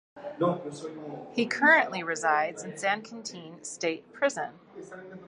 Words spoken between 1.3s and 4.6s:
He currently resides in San Quentin State Prison.